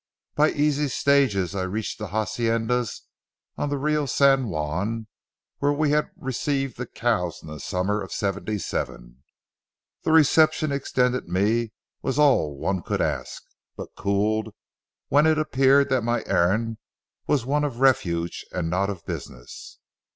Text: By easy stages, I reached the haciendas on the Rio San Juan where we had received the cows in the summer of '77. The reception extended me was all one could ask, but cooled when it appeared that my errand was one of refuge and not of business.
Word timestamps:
By 0.33 0.49
easy 0.49 0.87
stages, 0.87 1.53
I 1.53 1.61
reached 1.61 1.99
the 1.99 2.07
haciendas 2.07 3.01
on 3.55 3.69
the 3.69 3.77
Rio 3.77 4.07
San 4.07 4.47
Juan 4.47 5.05
where 5.59 5.71
we 5.71 5.91
had 5.91 6.09
received 6.15 6.77
the 6.77 6.87
cows 6.87 7.39
in 7.43 7.49
the 7.49 7.59
summer 7.59 8.01
of 8.01 8.11
'77. 8.11 9.21
The 10.01 10.11
reception 10.11 10.71
extended 10.71 11.27
me 11.27 11.73
was 12.01 12.17
all 12.17 12.57
one 12.57 12.81
could 12.81 12.99
ask, 12.99 13.43
but 13.77 13.93
cooled 13.95 14.55
when 15.09 15.27
it 15.27 15.37
appeared 15.37 15.89
that 15.89 16.01
my 16.01 16.23
errand 16.25 16.79
was 17.27 17.45
one 17.45 17.63
of 17.63 17.79
refuge 17.79 18.43
and 18.51 18.71
not 18.71 18.89
of 18.89 19.05
business. 19.05 19.77